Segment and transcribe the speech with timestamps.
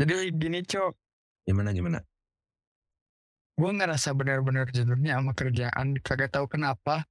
[0.00, 0.96] Jadi gini cok,
[1.44, 2.00] Gimana gimana?
[3.60, 6.00] gue ngerasa benar-benar jenuhnya sama kerjaan.
[6.00, 7.04] Kagak tahu kenapa.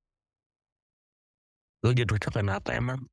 [1.86, 3.06] Lu jatuhnya kenapa emang?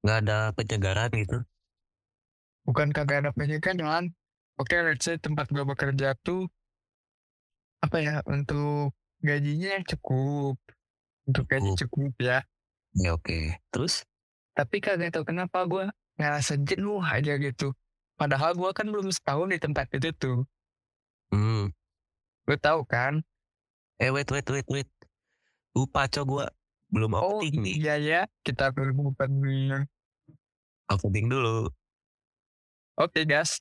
[0.00, 1.44] Gak ada pencegahan gitu?
[2.64, 4.16] Bukan kagak ada penyegaran.
[4.56, 6.48] Oke, let's say tempat gue bekerja tuh
[7.84, 10.56] apa ya untuk gajinya yang cukup,
[11.28, 12.40] untuk gaji cukup ya.
[12.96, 13.60] Ya oke.
[13.68, 14.08] Terus?
[14.56, 17.76] Tapi kagak tahu kenapa gue ngerasa jenuh aja gitu.
[18.14, 20.38] Padahal gue kan belum setahun di tempat itu tuh.
[21.34, 21.74] Hmm.
[22.46, 23.24] Gue tahu kan.
[24.02, 24.90] Eh wait wait wait wait.
[25.74, 26.46] Lupa cok gua
[26.94, 27.74] belum Oh outing nih.
[27.82, 29.86] iya ya, kita perlu opening.
[30.86, 31.66] Outing dulu.
[32.94, 33.58] Oke guys.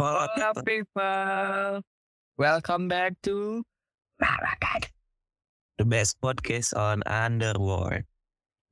[0.00, 1.84] Hello people.
[2.40, 3.60] Welcome back to
[4.16, 4.88] Marakan.
[5.76, 8.08] the best podcast on Underworld.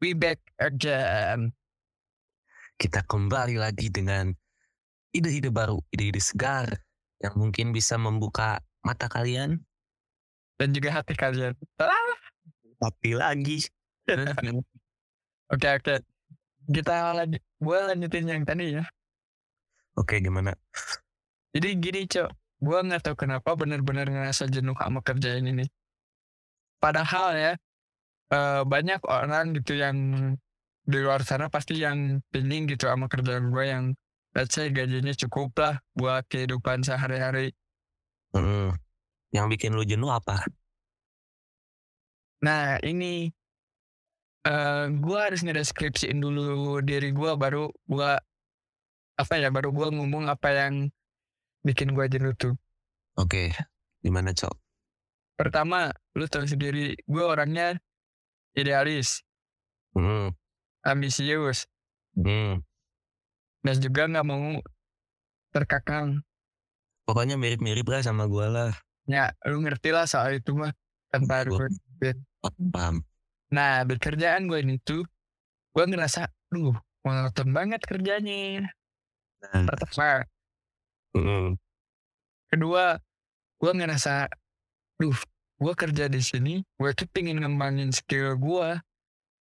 [0.00, 1.52] We back again.
[2.80, 4.32] Kita kembali lagi dengan
[5.12, 6.64] ide-ide baru, ide-ide segar
[7.20, 9.60] yang mungkin bisa membuka mata kalian.
[10.56, 11.52] Dan juga hati kalian.
[11.76, 11.92] Ah,
[12.80, 13.68] Tapi lagi.
[15.52, 16.00] Oke oke.
[16.72, 17.44] Kita lanjut.
[17.60, 18.84] Gue lanjutin yang tadi ya.
[19.92, 20.56] Oke gimana?
[21.56, 22.30] Jadi gini cok.
[22.58, 25.66] Gue gak tahu kenapa bener-bener ngerasa jenuh sama kerjaan ini.
[26.82, 27.52] Padahal ya.
[28.28, 29.96] eh, banyak orang gitu yang
[30.88, 33.84] di luar sana pasti yang pingin gitu sama kerjaan gue yang
[34.36, 37.52] let's say gajinya cukup lah buat kehidupan sehari-hari.
[38.36, 38.76] Mm-mm.
[39.32, 40.44] Yang bikin lu jenuh apa?
[42.44, 43.32] Nah ini
[44.48, 48.10] eh gue harus ngedeskripsiin dulu diri gue baru gue
[49.18, 50.74] apa ya baru gue ngomong apa yang
[51.68, 52.56] bikin gue jenuh tuh.
[53.20, 53.52] Oke.
[54.00, 54.56] Gimana cok?
[55.36, 57.76] Pertama lu tahu sendiri gue orangnya
[58.56, 59.22] idealis,
[59.92, 60.32] Hmm.
[60.82, 61.68] ambisius,
[62.16, 62.64] Hmm.
[63.62, 64.58] dan juga nggak mau
[65.52, 66.24] terkakang.
[67.06, 68.70] Pokoknya mirip-mirip lah sama gua lah.
[69.08, 70.74] Ya lu ngerti lah soal itu mah
[71.08, 71.56] tanpa harus
[72.74, 73.00] Paham.
[73.48, 75.06] Nah di kerjaan gue ini tuh
[75.72, 76.74] gue ngerasa, duh
[77.06, 78.68] monoton banget kerjanya.
[79.40, 79.64] Nah.
[79.70, 80.26] Pertama,
[81.16, 81.56] Mm-mm.
[82.48, 83.00] kedua
[83.58, 84.28] gue ngerasa
[84.98, 85.16] duh
[85.58, 88.68] gue kerja di sini gue tuh pengen ngembangin skill gue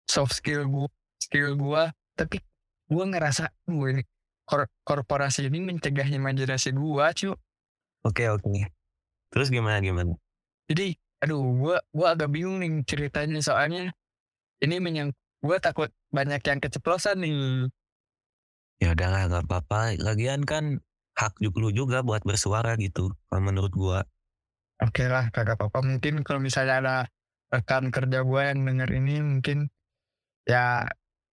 [0.06, 0.86] soft skill gue
[1.18, 1.82] skill gue
[2.14, 2.38] tapi
[2.86, 4.06] gue ngerasa gue
[4.46, 7.32] kor- korporasi ini mencegah imajinasi gue cu
[8.06, 8.70] Oke oke.
[9.34, 10.14] Terus gimana gimana?
[10.70, 13.90] jadi aduh gue gue agak bingung nih ceritanya soalnya
[14.62, 15.10] ini menyang
[15.42, 17.34] gue takut banyak yang keceplosan nih
[18.76, 19.96] Ya udahlah gak apa-apa.
[19.96, 20.84] Lagian kan
[21.16, 23.10] hak juga lu juga buat bersuara gitu.
[23.28, 24.00] Kalau menurut gua.
[24.76, 26.96] oke lah kagak apa-apa mungkin kalau misalnya ada
[27.48, 29.72] rekan kerja gue yang denger ini mungkin
[30.44, 30.84] ya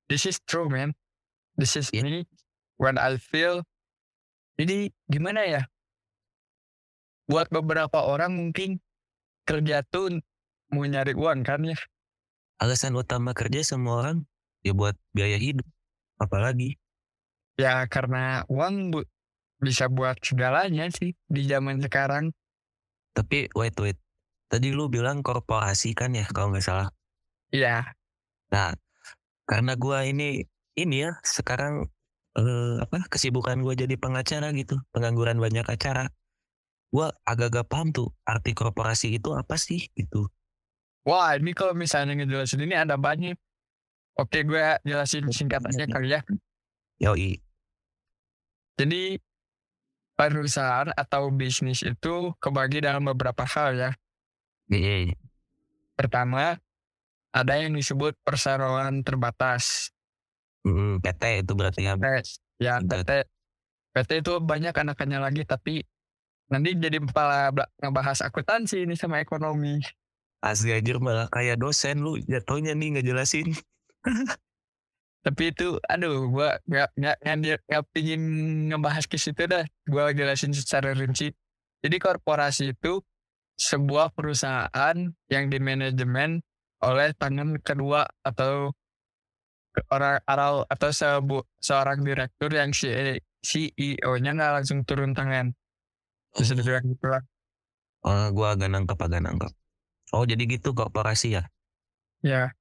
[0.07, 0.95] this is true man
[1.59, 2.07] this is Iya.
[2.07, 2.15] me
[2.79, 3.67] what I feel
[4.55, 5.67] jadi gimana ya
[7.27, 8.79] buat beberapa orang mungkin
[9.43, 10.23] kerja tuh
[10.71, 11.75] mau nyari uang kan ya
[12.63, 14.17] Alasan utama kerja semua orang
[14.63, 15.67] ya buat biaya hidup.
[16.15, 16.79] Apalagi.
[17.59, 19.09] ya karena uang bu-
[19.63, 22.35] bisa buat segalanya sih di zaman sekarang
[23.13, 23.97] Tapi wait wait.
[24.49, 26.89] Tadi lu bilang korporasi kan ya kalau nggak salah.
[27.53, 27.93] ya
[28.53, 28.73] Nah,
[29.49, 30.45] karena gua ini
[30.77, 31.85] ini ya sekarang
[32.37, 36.09] eh, apa kesibukan gua jadi pengacara gitu, pengangguran banyak acara.
[36.93, 40.29] Gua agak-agak paham tuh arti korporasi itu apa sih gitu.
[41.03, 43.35] wah ini kalau misalnya ngejelasin ini ada banyak
[44.15, 46.21] oke gue jelasin singkatannya kali ya
[47.03, 47.35] Yoi.
[48.79, 49.19] Jadi
[50.31, 53.91] perusahaan atau bisnis itu kebagi dalam beberapa hal ya.
[55.93, 56.57] Pertama,
[57.33, 59.89] ada yang disebut perseroan terbatas.
[60.63, 61.93] Mm, PT itu berarti ya.
[61.99, 62.39] Tes.
[62.61, 63.27] Ya, PT.
[63.93, 65.85] PT itu banyak anakannya lagi tapi
[66.49, 69.81] nanti jadi kepala ngebahas akuntansi ini sama ekonomi.
[70.43, 73.53] Asli anjir malah kayak dosen lu jatuhnya nih ngejelasin.
[75.23, 77.17] Tapi itu, aduh, gua nggak nggak
[77.63, 78.21] nggak pingin
[78.67, 79.63] ngebahas ke situ dah.
[79.87, 81.31] Gua jelasin secara rinci.
[81.79, 82.99] Jadi korporasi itu
[83.55, 84.97] sebuah perusahaan
[85.31, 86.43] yang dimanajemen
[86.83, 88.75] oleh tangan kedua atau
[89.87, 95.55] orang atau atau sebu, seorang direktur yang CEO-nya nggak langsung turun tangan.
[96.35, 97.23] Bisa dibilang gitu lah.
[98.03, 99.51] Oh, gua agak nangkep agak nangkep.
[100.11, 101.43] Oh jadi gitu korporasi ya?
[102.19, 102.51] Ya,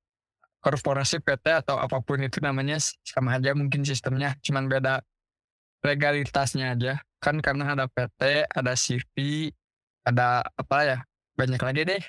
[0.62, 5.02] korporasi PT atau apa pun itu namanya sama aja mungkin sistemnya, cuman beda
[5.82, 6.92] legalitasnya aja.
[7.18, 9.50] Kan karena ada PT ada CV
[10.02, 10.98] ada apa ya
[11.34, 12.02] banyak lagi deh.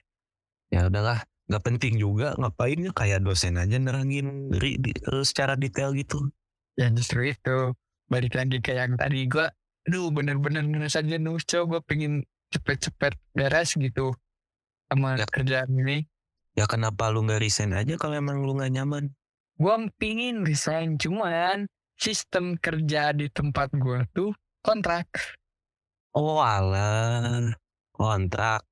[0.69, 5.53] Ya udahlah nggak penting juga ngapain ya kayak dosen aja nerangin ri- di- eh, secara
[5.53, 6.29] detail gitu.
[6.77, 7.73] Ya justru itu.
[8.09, 9.49] Balik lagi ke yang tadi gue
[9.83, 12.23] aduh bener-bener ngerasa jenuh cow gue pengen
[12.55, 14.15] cepet-cepet beres gitu
[14.87, 15.25] sama Ya.
[15.27, 16.05] kerjaan ini
[16.53, 19.09] ya kenapa lu nggak resign aja kalau emang lu nggak nyaman?
[19.57, 24.33] Gue pingin resign cuman sistem kerja di tempat gue tuh
[24.65, 25.09] kontrak.
[26.13, 27.53] Oh alah.
[27.93, 28.65] Kontrak.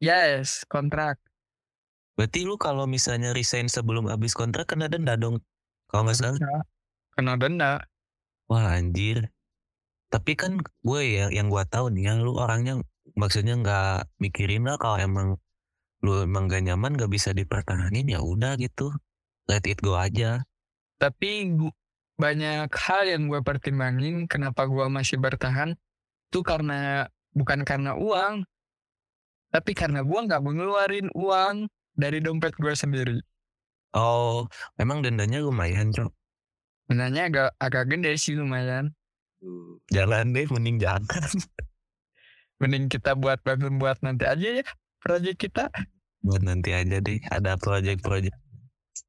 [0.00, 1.20] Yes kontrak.
[2.18, 5.38] Berarti lu kalau misalnya resign sebelum habis kontrak kena denda dong?
[5.88, 6.64] Kalau nggak salah.
[7.14, 7.84] Kena denda.
[8.48, 9.28] Wah anjir.
[10.08, 12.80] Tapi kan gue ya yang gue tahu nih ya lu orangnya
[13.12, 15.36] maksudnya nggak mikirin lah kalau emang
[16.02, 18.94] lu emang gak nyaman gak bisa dipertahanin ya udah gitu.
[19.48, 20.44] Let it go aja.
[21.00, 21.56] Tapi
[22.18, 25.78] banyak hal yang gue pertimbangin kenapa gue masih bertahan
[26.28, 28.42] itu karena bukan karena uang
[29.48, 33.18] tapi karena gue nggak mengeluarin uang dari dompet gue sendiri.
[33.96, 36.10] Oh emang dendanya lumayan cok?
[36.84, 38.92] Sebenarnya agak agak gede sih lumayan.
[39.88, 41.30] Jalan deh mending jangan.
[42.58, 44.66] Mending kita buat bangun buat nanti aja ya
[45.02, 45.70] proyek kita?
[46.22, 48.34] Buat nanti aja deh ada project-project.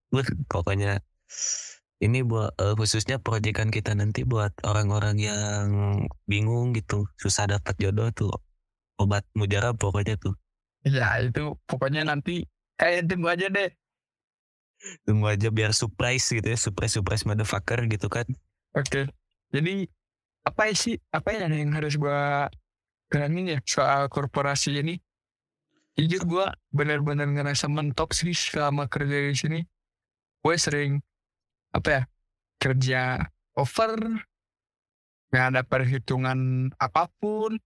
[0.09, 1.01] Wah, pokoknya
[2.00, 5.65] ini buat eh, khususnya proyekan kita nanti buat orang-orang yang
[6.25, 8.31] bingung gitu susah dapat jodoh tuh
[8.97, 10.33] obat mujarab pokoknya tuh.
[10.88, 12.47] Ya itu pokoknya nanti
[12.80, 13.69] kayak tunggu aja deh.
[15.03, 18.25] Tunggu aja biar surprise gitu ya surprise surprise motherfucker gitu kan.
[18.74, 19.12] Oke
[19.50, 19.89] jadi
[20.45, 22.21] apa sih apa yang yang harus gue
[23.09, 25.01] bilangin ya soal korporasi ini
[25.97, 26.45] jujur gue
[26.75, 29.59] benar-benar ngerasa mentok sih selama kerja di sini.
[30.44, 31.00] Gue sering
[31.74, 32.01] apa ya
[32.59, 33.01] kerja
[33.56, 33.95] over
[35.30, 37.57] nggak ada perhitungan apa pun.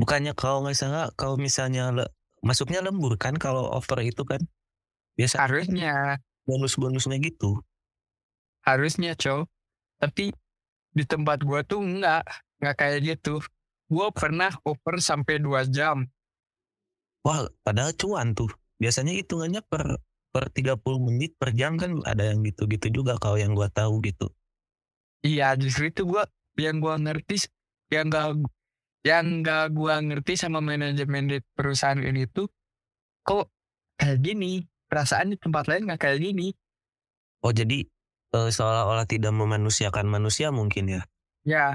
[0.00, 4.40] Bukannya kalau nggak salah kalau misalnya le- masuknya lembur kan kalau offer itu kan?
[5.14, 6.16] Biasa harusnya.
[6.48, 7.60] bonus-bonusnya gitu.
[8.64, 9.46] Harusnya cow
[10.00, 10.32] tapi
[10.96, 12.24] di tempat gua tuh enggak
[12.58, 13.38] nggak kayak gitu.
[13.92, 16.08] Gua pernah over sampai dua jam
[17.26, 18.50] wah padahal cuan tuh.
[18.80, 20.00] Biasanya hitungannya per
[20.30, 24.30] per 30 menit per jam kan ada yang gitu-gitu juga kalau yang gua tahu gitu.
[25.26, 26.24] Iya justru itu gua
[26.56, 27.50] yang gua ngerti
[27.90, 28.38] yang enggak
[29.02, 32.46] yang enggak gua ngerti sama manajemen di perusahaan ini tuh
[33.26, 33.50] kok
[33.98, 34.64] kayak gini?
[34.90, 36.50] Perasaan di tempat lain nggak kayak gini.
[37.42, 37.86] Oh jadi
[38.34, 41.02] eh, seolah-olah tidak memanusiakan manusia mungkin ya?
[41.42, 41.66] Ya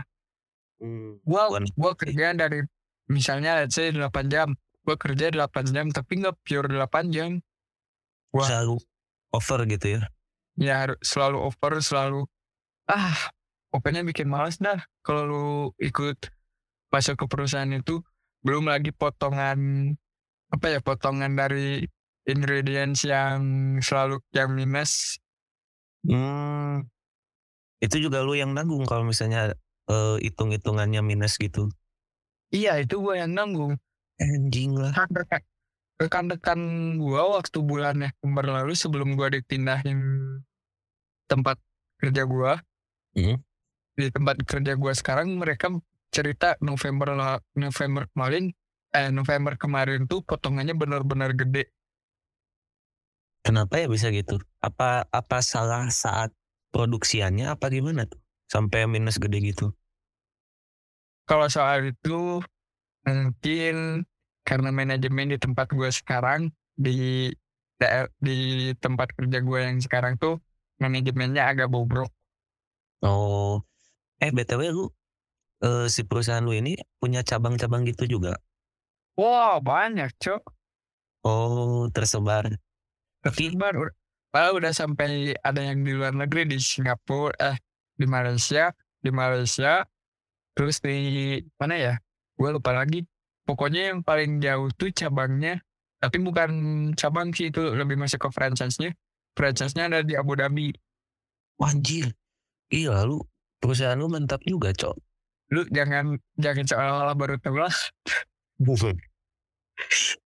[0.79, 1.21] hmm.
[1.27, 1.67] gua Bukan.
[1.75, 2.63] gua kerja dari
[3.11, 7.41] misalnya let's say 8 jam gua kerja 8 jam tapi nggak pure 8 jam.
[8.31, 8.45] Wah.
[8.45, 8.77] selalu
[9.33, 10.01] over gitu ya?
[10.55, 12.21] Ya harus selalu over selalu.
[12.85, 13.33] Ah
[13.73, 15.45] pokoknya bikin males dah kalau lu
[15.81, 16.29] ikut
[16.93, 18.05] masuk ke perusahaan itu.
[18.45, 19.91] Belum lagi potongan
[20.53, 21.81] apa ya potongan dari
[22.29, 23.41] ingredients yang
[23.81, 25.17] selalu yang minus.
[26.05, 26.85] Hmm.
[27.81, 29.57] itu juga lu yang nanggung kalau misalnya
[29.89, 31.65] eh, hitung-hitungannya minus gitu?
[32.53, 33.81] Iya itu gua yang nanggung
[34.19, 35.41] anjing lah rekan
[35.95, 36.59] rekan-rekan
[36.99, 39.99] gua waktu bulan November lalu sebelum gua dipindahin
[41.27, 41.57] tempat
[41.99, 42.59] kerja gua
[43.15, 43.39] Hmm.
[43.95, 45.71] di tempat kerja gua sekarang mereka
[46.11, 47.15] cerita November
[47.55, 48.51] November kemarin
[48.91, 51.71] eh November kemarin tuh potongannya benar-benar gede
[53.45, 54.41] Kenapa ya bisa gitu?
[54.57, 56.33] Apa apa salah saat
[56.73, 58.17] produksiannya apa gimana tuh?
[58.49, 59.69] Sampai minus gede gitu.
[61.25, 62.41] kalau soal itu
[63.05, 64.05] mungkin
[64.47, 67.29] karena manajemen di tempat gua sekarang di
[68.23, 68.37] di
[68.79, 70.39] tempat kerja gua yang sekarang tuh
[70.79, 72.09] manajemennya agak bobrok
[73.05, 73.61] Oh.
[74.23, 74.89] Eh BTW lu
[75.61, 78.39] eh, si perusahaan lu ini punya cabang-cabang gitu juga.
[79.19, 80.41] wow banyak cok
[81.25, 82.45] Oh, tersebar.
[83.25, 83.93] Tersebar udah,
[84.29, 87.57] malah udah sampai ada yang di luar negeri di Singapura eh
[87.97, 88.69] di Malaysia
[89.01, 89.81] di Malaysia
[90.53, 91.93] terus di mana ya
[92.35, 93.01] gue lupa lagi
[93.45, 95.61] pokoknya yang paling jauh tuh cabangnya
[96.01, 96.49] tapi bukan
[96.93, 98.93] cabang sih itu lebih masuk ke franchise-nya
[99.33, 100.75] franchise-nya ada di Abu Dhabi
[101.59, 102.11] anjir.
[102.71, 103.23] Gila lu
[103.61, 104.95] perusahaan lu mantap juga, Cok.
[105.53, 107.75] lu jangan jangan seolah-olah baru tahu lah
[108.57, 108.97] Bukan.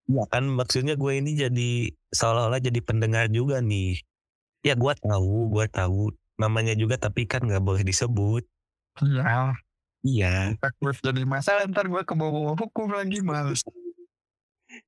[0.08, 4.00] Ya kan maksudnya gue ini jadi seolah-olah jadi pendengar juga nih.
[4.64, 8.48] Ya gue tahu, gue tahu namanya juga tapi kan nggak boleh disebut.
[9.04, 9.54] ya
[10.00, 10.56] Iya.
[10.64, 13.68] takut jadi masalah ntar gue ke bawah hukum lagi males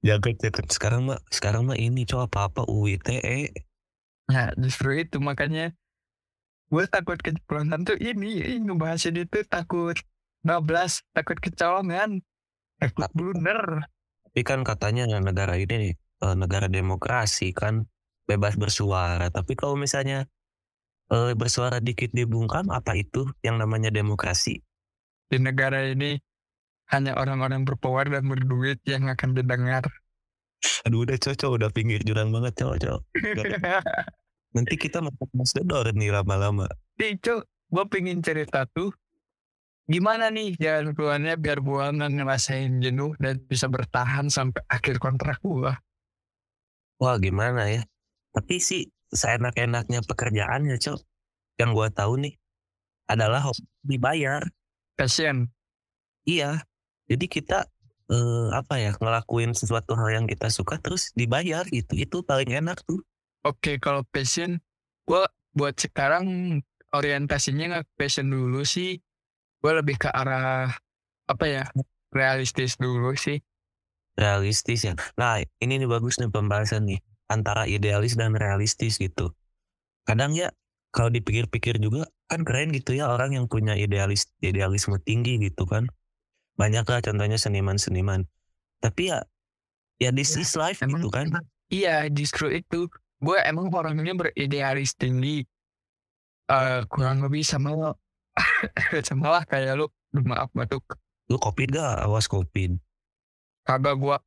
[0.05, 3.49] Jangan jangan sekarang mah sekarang mah ini coba apa apa UITE.
[4.29, 5.73] Nah justru itu makanya
[6.71, 9.97] gue takut keceplosan tuh ini, ini ngebahasin itu takut
[10.47, 12.23] 12, takut kecolongan,
[12.79, 13.85] takut blunder.
[14.31, 17.89] Tapi kan katanya negara ini eh, negara demokrasi kan
[18.29, 19.27] bebas bersuara.
[19.27, 20.29] Tapi kalau misalnya
[21.11, 24.61] eh, bersuara dikit dibungkam, apa itu yang namanya demokrasi?
[25.31, 26.19] Di negara ini
[26.91, 29.87] hanya orang-orang berpower dan berduit yang akan didengar.
[30.83, 32.99] Aduh udah cocok, udah pinggir jurang banget cocok.
[34.55, 36.67] Nanti kita masuk Mas Dedor nih lama-lama.
[36.99, 38.91] Nih, Cuk, gue pengen cerita tuh
[39.87, 45.39] gimana nih jalan keluarnya biar gue nggak ngerasain jenuh dan bisa bertahan sampai akhir kontrak
[45.39, 45.71] gue.
[46.99, 47.81] Wah gimana ya?
[48.35, 50.99] Tapi sih seenak-enaknya pekerjaannya cok.
[51.59, 52.33] Yang gua tahu nih
[53.09, 54.41] adalah hobi dibayar.
[55.01, 55.49] Passion.
[56.29, 56.61] Iya.
[57.09, 57.65] Jadi kita
[58.13, 61.97] eh, apa ya ngelakuin sesuatu hal yang kita suka terus dibayar gitu.
[61.97, 63.01] Itu paling enak tuh.
[63.41, 64.61] Oke, kalau passion,
[65.09, 65.25] gue
[65.57, 66.61] buat sekarang
[66.93, 69.01] orientasinya nggak passion dulu sih.
[69.57, 70.69] Gue lebih ke arah
[71.25, 71.65] apa ya
[72.13, 73.41] realistis dulu sih.
[74.13, 74.93] Realistis ya.
[75.17, 79.33] Nah ini nih bagus nih pembahasan nih antara idealis dan realistis gitu.
[80.05, 80.53] Kadang ya
[80.91, 85.87] kalau dipikir-pikir juga kan keren gitu ya orang yang punya idealis idealisme tinggi gitu kan.
[86.55, 88.27] Banyak lah contohnya seniman-seniman.
[88.79, 89.23] Tapi ya
[89.97, 91.27] ya this Ya, is life emang- gitu kan.
[91.71, 92.91] Iya, justru itu.
[93.21, 95.47] Gue emang orangnya beridealis tinggi.
[96.49, 97.95] Eh kurang lebih sama
[99.07, 99.87] sama lah kayak lu.
[100.11, 100.83] Maaf batuk.
[101.31, 102.03] Lu covid gak?
[102.03, 102.75] Awas covid.
[103.63, 104.17] Kagak gue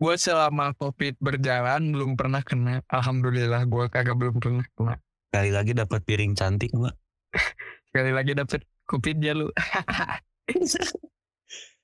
[0.00, 2.82] gue selama covid berjalan belum pernah kena.
[2.90, 4.94] Alhamdulillah gue kagak belum pernah kena.
[5.30, 6.90] Kali lagi dapat piring cantik gua.
[7.90, 9.48] Sekali lagi dapet covid ya lu.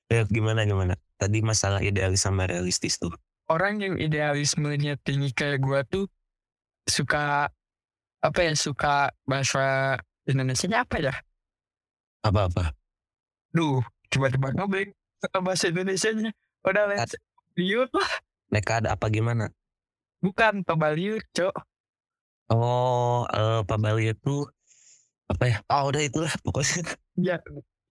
[0.07, 0.95] Ya gimana gimana?
[1.19, 3.11] Tadi masalah idealis sama realistis tuh.
[3.51, 6.05] Orang yang idealismenya tinggi kayak gue tuh
[6.87, 7.51] suka
[8.23, 11.11] apa ya suka bahasa Indonesia apa ya?
[12.23, 12.71] Apa-apa?
[13.51, 14.95] Duh, tiba-tiba ngobek
[15.43, 16.31] bahasa Indonesia-nya.
[16.63, 17.11] Udah les
[17.59, 18.11] liut lah.
[18.47, 19.51] Nekat apa gimana?
[20.23, 21.51] Bukan pebaliut, cok.
[22.47, 24.47] Oh, eh Pak Bali itu
[25.27, 25.57] apa ya?
[25.67, 26.83] Oh udah itulah pokoknya.
[27.19, 27.37] Ya,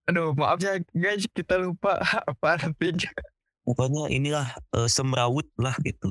[0.09, 1.99] aduh maaf ya guys, kita lupa
[2.31, 3.11] apa artinya.
[3.67, 6.09] Pokoknya inilah eh, semrawut lah gitu.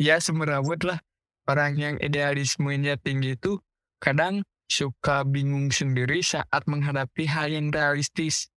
[0.00, 0.98] Ya, semerawut lah.
[1.44, 3.60] Orang yang idealismenya tinggi itu
[4.00, 8.48] kadang suka bingung sendiri saat menghadapi hal yang realistis.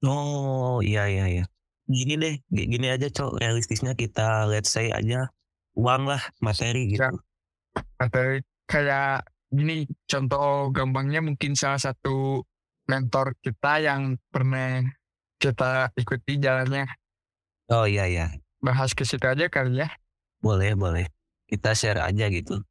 [0.00, 1.44] Oh iya iya iya.
[1.86, 5.28] Gini deh, gi- gini aja cok realistisnya kita let's say aja
[5.76, 7.04] uang lah materi gitu.
[7.04, 7.12] Ya.
[7.96, 12.42] Atau kayak gini, contoh gampangnya mungkin salah satu
[12.86, 14.82] mentor kita yang pernah
[15.42, 16.86] kita ikuti jalannya.
[17.70, 18.26] Oh iya iya,
[18.62, 19.90] Bahas ke situ aja kali ya.
[20.38, 21.06] boleh boleh.
[21.50, 22.62] Kita share aja gitu.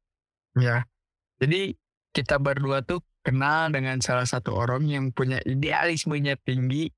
[0.56, 0.88] Ya.
[1.36, 1.76] Jadi
[2.16, 6.88] kita berdua tuh kenal dengan salah satu orang yang punya idealismenya tinggi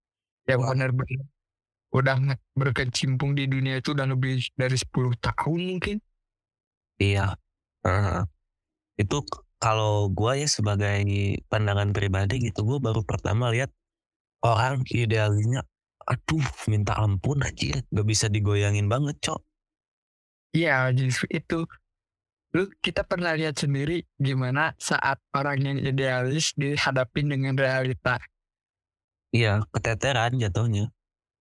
[0.47, 0.75] yang Wah.
[0.75, 1.27] benar-benar
[1.89, 2.17] udah
[2.55, 5.97] berkecimpung di dunia itu udah lebih dari 10 tahun mungkin.
[7.03, 7.35] Iya.
[7.87, 8.23] Heeh.
[8.99, 9.23] Itu
[9.63, 11.03] kalau gua ya sebagai
[11.51, 13.71] pandangan pribadi gitu, gua baru pertama lihat
[14.43, 15.67] orang idealisnya,
[16.07, 19.41] aduh minta ampun aja, gak bisa digoyangin banget cok.
[20.55, 21.67] Iya, justru itu.
[22.57, 28.17] Lu kita pernah lihat sendiri gimana saat orang yang idealis dihadapin dengan realita.
[29.37, 30.89] Iya, keteteran jatuhnya.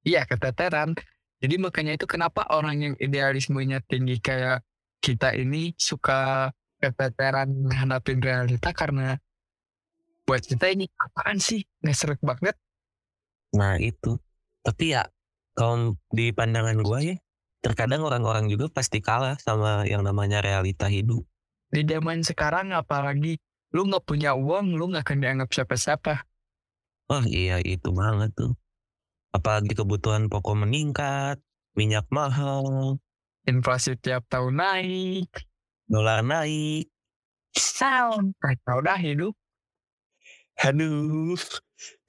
[0.04, 1.00] Iya, keteteran.
[1.40, 4.68] Jadi makanya itu kenapa orang yang idealismenya tinggi kayak
[5.02, 9.18] kita ini suka keteteran menghadapin realita karena
[10.28, 11.64] buat kita ini apaan sih?
[11.82, 12.54] Ngesrek banget.
[13.56, 14.20] Nah itu.
[14.62, 15.08] Tapi ya
[15.56, 17.16] kalau di pandangan gua ya,
[17.64, 21.24] terkadang orang-orang juga pasti kalah sama yang namanya realita hidup.
[21.72, 23.40] Di zaman sekarang apalagi
[23.72, 26.28] lu nggak punya uang, lu nggak akan dianggap siapa-siapa.
[27.08, 28.54] Wah iya itu banget tuh.
[29.32, 31.40] Apalagi kebutuhan pokok meningkat,
[31.76, 33.00] minyak mahal,
[33.48, 35.32] Inflasi tiap tahun naik.
[35.88, 36.92] dolar naik.
[37.56, 38.36] Sound.
[38.44, 39.34] Kacau dah hidup.
[40.68, 41.40] Aduh.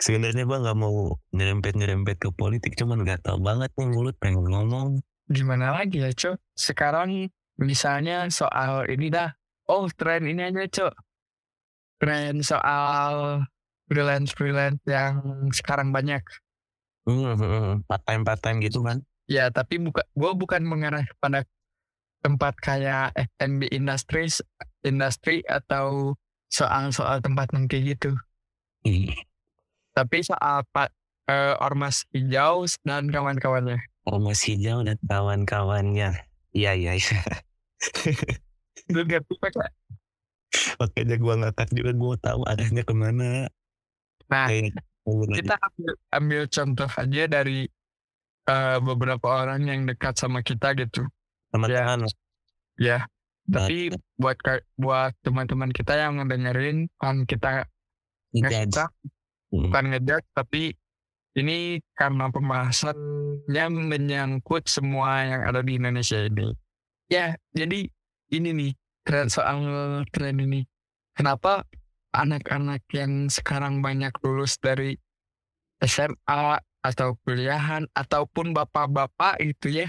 [0.00, 5.04] Sebenarnya gua nggak mau nyerempet-nyerempet ke politik, cuman gak tau banget nih mulut pengen ngomong.
[5.28, 6.40] Gimana lagi ya, Cok?
[6.56, 7.28] Sekarang
[7.60, 9.28] misalnya soal ini dah.
[9.68, 10.94] Oh, tren ini aja, Cok.
[12.00, 13.44] Tren soal
[13.92, 15.20] freelance-freelance yang
[15.52, 16.24] sekarang banyak.
[17.04, 17.74] Hmm, hmm, hmm.
[17.84, 19.04] part-time part-time gitu kan.
[19.28, 21.44] Ya, tapi buka, gue bukan mengarah pada
[22.24, 24.26] tempat kayak F&B industry,
[24.82, 26.16] industri atau
[26.48, 28.16] soal-soal tempat kayak gitu.
[28.88, 29.12] Ih,
[29.92, 30.90] Tapi soal Pak
[31.28, 33.78] eh, Ormas Hijau dan kawan-kawannya.
[34.08, 36.16] Ormas hijau dan kawan-kawannya.
[36.56, 37.20] Iya iya iya.
[38.96, 39.52] Lu ngerti Pak?
[40.80, 43.52] makanya gue ngangkat juga gue tahu arahnya ke mana
[44.28, 44.76] Nah, kayak
[45.40, 47.64] kita ambil, ambil contoh aja dari
[48.48, 51.04] eh, beberapa orang yang dekat sama kita gitu.
[51.52, 52.08] teman-teman
[52.78, 53.08] Ya,
[53.48, 53.88] Nah, tapi
[54.20, 57.64] buat ka- buat teman-teman kita yang ngedengerin kan kita
[58.36, 58.76] ngejudge.
[58.76, 58.84] kita
[59.48, 59.72] Hmm.
[59.72, 60.62] bukan ngejudge tapi
[61.32, 66.52] ini karena pembahasannya menyangkut semua yang ada di Indonesia ini.
[67.08, 67.88] Ya, jadi
[68.28, 69.64] ini nih tren soal
[70.12, 70.68] tren ini.
[71.16, 71.64] Kenapa
[72.12, 74.92] anak-anak yang sekarang banyak lulus dari
[75.80, 79.88] SMA atau kuliahan ataupun bapak-bapak itu ya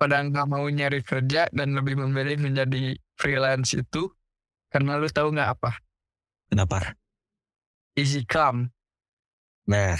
[0.00, 4.10] pada nggak mau nyari kerja dan lebih memilih menjadi freelance itu
[4.72, 5.78] karena lu tahu nggak apa
[6.48, 6.98] kenapa
[7.94, 8.72] easy come
[9.70, 9.94] Nah,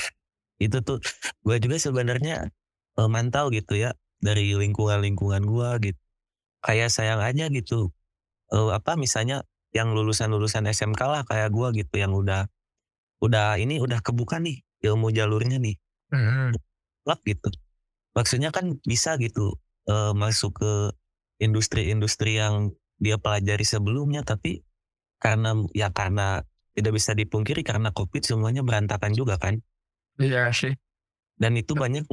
[0.58, 0.98] itu tuh
[1.46, 2.50] gue juga sebenarnya
[2.98, 6.00] eh, mantau gitu ya dari lingkungan-lingkungan gue gitu.
[6.66, 7.94] Kayak sayang aja gitu.
[8.50, 12.50] Eh, apa misalnya yang lulusan-lulusan SMK lah kayak gue gitu yang udah
[13.22, 15.78] udah ini udah kebuka nih ilmu jalurnya nih.
[17.06, 17.50] Lap gitu.
[18.14, 19.54] Maksudnya kan bisa gitu
[19.88, 20.72] eh, masuk ke
[21.40, 24.60] industri-industri yang dia pelajari sebelumnya tapi
[25.16, 26.44] karena ya karena
[26.76, 29.58] tidak bisa dipungkiri karena covid semuanya berantakan juga kan.
[30.20, 30.76] Iya sih.
[31.40, 32.04] Dan itu banyak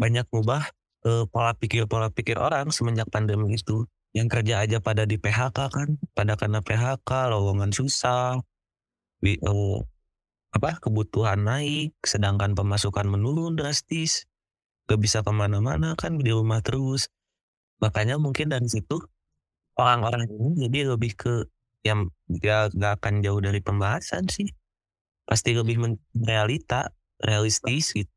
[0.00, 0.64] banyak ngubah
[1.04, 3.84] eh, pola pikir pola pikir orang semenjak pandemi itu.
[4.10, 5.88] Yang kerja aja pada di PHK kan
[6.18, 8.42] pada kena PHK lowongan susah
[9.22, 9.78] eh,
[10.50, 14.26] apa kebutuhan naik sedangkan pemasukan menurun drastis
[14.90, 17.06] gak bisa ke mana-mana kan di rumah terus.
[17.78, 18.98] Makanya mungkin dari situ
[19.78, 21.46] orang-orang ini jadi lebih ke
[21.86, 24.50] yang gak, gak akan jauh dari pembahasan sih.
[25.22, 25.78] Pasti lebih
[26.18, 26.90] realita
[27.22, 28.10] realistis gitu.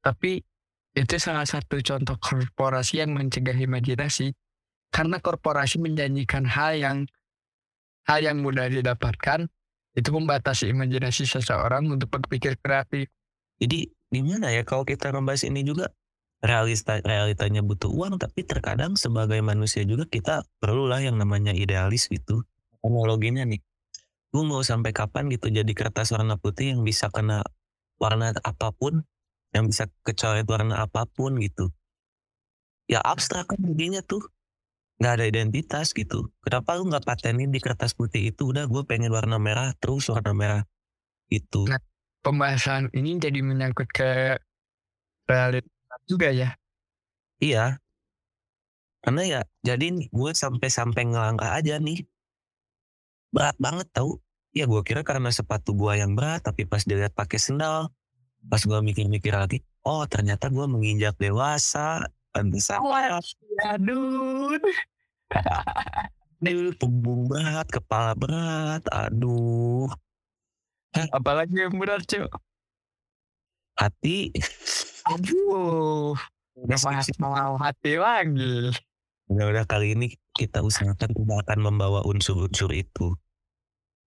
[0.00, 0.40] Tapi
[0.96, 4.32] itu salah satu contoh korporasi yang mencegah imajinasi.
[4.88, 6.98] Karena korporasi menjanjikan hal yang
[8.08, 9.50] hal yang mudah didapatkan
[9.96, 13.08] itu membatasi imajinasi seseorang untuk berpikir kreatif
[13.56, 15.88] Jadi gimana ya kalau kita membahas ini juga
[16.44, 22.44] realita realitanya butuh uang tapi terkadang sebagai manusia juga kita perlulah yang namanya idealis gitu.
[22.84, 23.58] Analoginya nih,
[24.30, 27.42] gue mau sampai kapan gitu jadi kertas warna putih yang bisa kena
[27.96, 29.02] warna apa pun,
[29.56, 31.72] yang bisa kecoret warna apa pun gitu.
[32.86, 34.22] Ya abstrak kan jadinya tuh
[34.96, 36.32] nggak ada identitas gitu.
[36.40, 40.32] Kenapa lu nggak patenin di kertas putih itu udah gue pengen warna merah terus warna
[40.32, 40.62] merah
[41.28, 41.68] itu.
[41.68, 41.82] Nah.
[42.26, 44.34] pembahasan ini jadi menyangkut ke
[45.30, 46.58] realitas juga ya
[47.40, 47.80] Iya.
[49.04, 52.02] Karena ya jadi gue sampai-sampai ngelangkah aja nih.
[53.30, 54.18] Berat banget tau.
[54.56, 57.92] Ya gue kira karena sepatu gue yang berat tapi pas dilihat pakai sendal.
[58.46, 62.08] Pas gue mikir-mikir lagi, oh ternyata gue menginjak dewasa.
[62.36, 62.78] Pantesan.
[63.64, 64.52] aduh
[66.36, 69.88] Aduh, punggung berat, kepala berat, aduh.
[71.10, 72.28] apalagi yang berat cuy
[73.76, 74.32] Hati.
[75.04, 76.12] aduh
[76.56, 78.72] udah bahas mau hati lagi
[79.26, 83.18] Udah-udah kali ini kita usahakan tidak akan membawa unsur-unsur itu.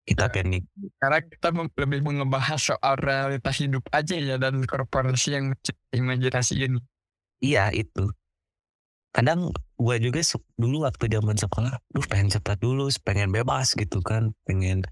[0.07, 0.33] Kita Ya.
[0.33, 0.63] panik.
[0.95, 5.45] Karena kita lebih mengebahas soal realitas hidup aja ya dan korporasi yang
[5.91, 6.79] imajinasi ini.
[7.43, 8.07] Iya itu.
[9.09, 10.21] Kadang gue juga
[10.53, 14.85] dulu waktu zaman sekolah, duh pengen cepat lulus, pengen bebas gitu kan, pengen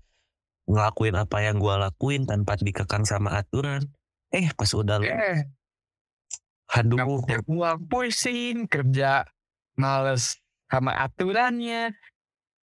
[0.65, 3.85] ngelakuin apa yang gue lakuin tanpa dikekang sama aturan.
[4.33, 5.45] Eh pas udah lu- Eh,
[6.73, 9.23] aduh, nggak punya uang pusing, kerja
[9.77, 11.93] males sama aturannya.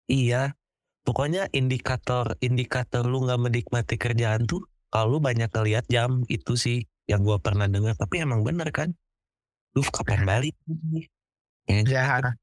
[0.08, 0.54] iya.
[1.02, 4.62] Pokoknya indikator indikator lu nggak menikmati kerjaan tuh,
[4.94, 7.98] kalau lu banyak ngeliat jam itu sih yang gue pernah dengar.
[7.98, 8.94] Tapi emang bener kan?
[9.74, 10.54] Duh kapan balik?
[11.70, 12.34] Ya, Ya,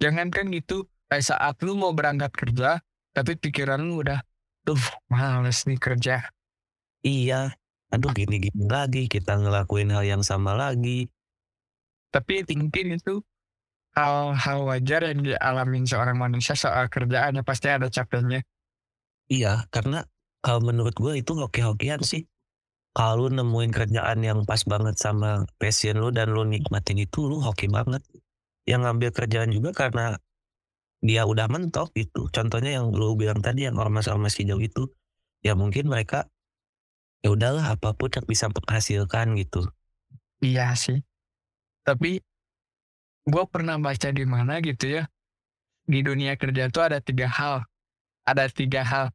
[0.00, 2.80] jangankan gitu, kayak saat lu mau berangkat kerja,
[3.12, 4.20] tapi pikiran lu udah,
[4.64, 4.78] tuh
[5.12, 6.30] males nih kerja.
[7.04, 7.54] Iya.
[7.90, 11.10] Aduh gini-gini lagi, kita ngelakuin hal yang sama lagi.
[12.14, 13.22] Tapi mungkin itu
[13.98, 18.46] hal-hal wajar yang dialamin seorang manusia soal kerjaannya pasti ada capeknya.
[19.30, 20.06] Iya, karena
[20.42, 22.26] kalau menurut gue itu hoki-hokian sih.
[22.90, 27.70] Kalau nemuin kerjaan yang pas banget sama passion lu dan lu nikmatin itu, lu hoki
[27.70, 28.02] banget.
[28.70, 30.22] Yang ngambil kerjaan juga karena
[31.02, 32.30] dia udah mentok gitu.
[32.30, 34.86] Contohnya yang lu bilang tadi yang ormas-ormas hijau itu,
[35.42, 36.30] ya mungkin mereka
[37.20, 39.66] ya udahlah apa pun yang bisa menghasilkan gitu.
[40.38, 41.02] Iya sih.
[41.84, 42.20] Tapi
[43.26, 45.02] gue pernah baca di mana gitu ya.
[45.84, 47.66] Di dunia kerja tuh ada tiga hal.
[48.24, 49.10] Ada tiga hal.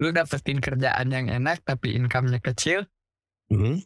[0.00, 2.88] Lu dapetin kerjaan yang enak tapi income-nya kecil.
[3.52, 3.82] Hmm?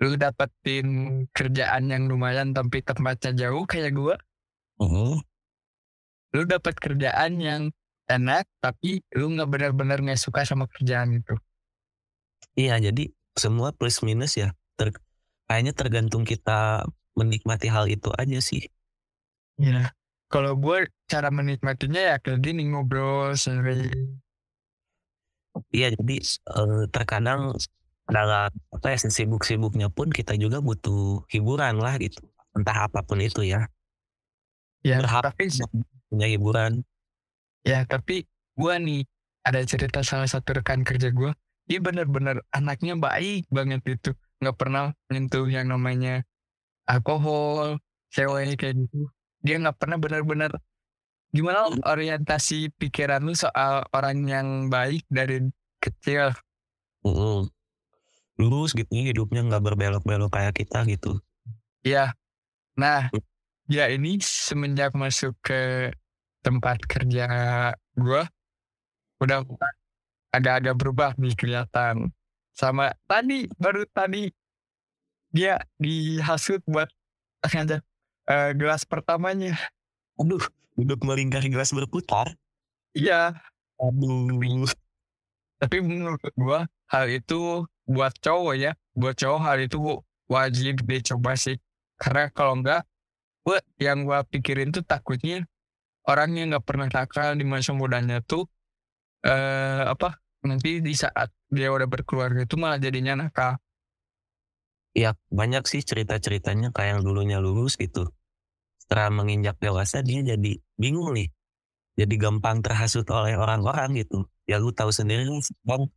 [0.00, 0.86] Lu dapetin
[1.30, 4.16] kerjaan yang lumayan tapi tempatnya jauh kayak gue.
[4.80, 5.20] Oh,
[6.32, 7.62] Lu dapet kerjaan yang
[8.10, 11.34] enak tapi lu nggak benar-benar nggak suka sama kerjaan itu
[12.58, 14.50] Iya, jadi semua plus minus ya.
[14.74, 14.90] Ter,
[15.46, 16.82] kayaknya tergantung kita
[17.14, 18.66] menikmati hal itu aja sih.
[19.60, 19.94] Iya.
[20.30, 24.18] Kalau gue cara menikmatinya ya kayak gini ngobrol sering.
[25.74, 27.54] Iya, jadi eh, terkadang
[28.10, 32.22] dalam apa ya sibuk-sibuknya pun kita juga butuh hiburan lah gitu.
[32.54, 33.66] Entah apa pun itu ya.
[34.80, 35.52] Ya, Berharap tapi
[36.08, 36.82] punya hiburan.
[37.60, 38.24] ya tapi
[38.56, 39.00] gue nih
[39.44, 41.30] ada cerita salah satu rekan kerja gue.
[41.68, 44.10] Dia bener-bener anaknya baik banget itu.
[44.40, 46.24] Nggak pernah menyentuh yang namanya
[46.88, 47.78] alkohol,
[48.10, 49.06] cewek kayak gitu.
[49.44, 50.50] Dia nggak pernah bener-bener
[51.30, 55.46] gimana orientasi pikiran lu soal orang yang baik dari
[55.78, 56.34] kecil.
[57.06, 57.46] Mm-mm.
[58.40, 61.20] Lurus gitu hidupnya nggak berbelok-belok kayak kita gitu.
[61.84, 62.16] Iya.
[62.74, 63.12] Nah,
[63.70, 65.94] ya ini semenjak masuk ke
[66.42, 67.26] tempat kerja
[67.94, 68.26] gua
[69.22, 69.46] udah
[70.34, 72.10] agak-agak berubah nih kelihatan.
[72.50, 74.26] Sama tadi baru tadi
[75.30, 76.90] dia dihasut buat
[77.46, 77.78] ada
[78.26, 79.54] eh, gelas pertamanya.
[80.18, 80.42] Aduh,
[80.74, 82.34] duduk melingkari gelas berputar.
[82.90, 83.38] Iya,
[83.78, 84.66] Aduh.
[85.62, 89.78] tapi menurut gua hal itu buat cowok ya, buat cowok hal itu
[90.26, 91.54] wajib dicoba sih.
[92.00, 92.82] Karena kalau enggak,
[93.50, 95.42] gua yang gua pikirin tuh takutnya
[96.06, 98.46] orang yang nggak pernah nakal di masa mudanya tuh
[99.26, 103.58] eh apa nanti di saat dia udah berkeluarga itu malah jadinya nakal.
[104.94, 108.10] Ya banyak sih cerita-ceritanya kayak yang dulunya lurus gitu.
[108.80, 111.30] Setelah menginjak dewasa dia jadi bingung nih.
[111.94, 114.26] Jadi gampang terhasut oleh orang-orang gitu.
[114.48, 115.90] Ya lu tahu sendiri sekarang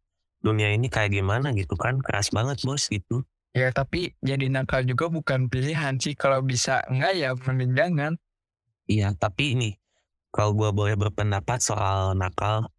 [0.44, 2.04] dunia ini kayak gimana gitu kan.
[2.04, 3.24] Keras banget bos gitu.
[3.54, 8.14] Ya tapi jadi nakal juga bukan pilihan sih kalau bisa enggak ya mending jangan.
[8.90, 9.78] Iya tapi ini
[10.34, 12.74] kalau gua boleh berpendapat soal nakal.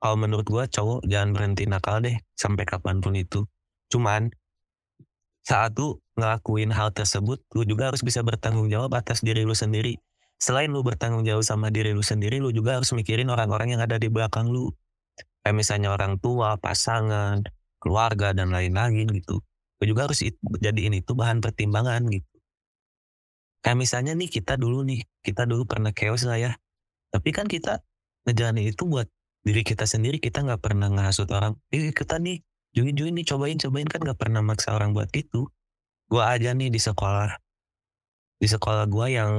[0.00, 3.44] Kalau menurut gua cowok jangan berhenti nakal deh sampai kapan pun itu.
[3.92, 4.32] Cuman
[5.44, 9.96] saat lu ngelakuin hal tersebut, lu juga harus bisa bertanggung jawab atas diri lu sendiri.
[10.36, 13.96] Selain lu bertanggung jawab sama diri lu sendiri, lu juga harus mikirin orang-orang yang ada
[13.96, 14.68] di belakang lu.
[15.40, 17.40] Kayak misalnya orang tua, pasangan,
[17.88, 19.40] keluarga, dan lain-lain gitu.
[19.80, 20.20] Lu juga harus
[20.60, 22.36] jadiin itu bahan pertimbangan gitu.
[23.64, 26.52] Kayak misalnya nih kita dulu nih, kita dulu pernah chaos lah ya.
[27.08, 27.80] Tapi kan kita
[28.28, 29.08] ngejalanin itu buat
[29.42, 31.56] diri kita sendiri, kita nggak pernah ngehasut orang.
[31.72, 32.44] Eh kita nih,
[32.76, 35.48] join-join nih, cobain-cobain kan nggak pernah maksa orang buat itu.
[36.12, 37.32] Gua aja nih di sekolah,
[38.40, 39.32] di sekolah gua yang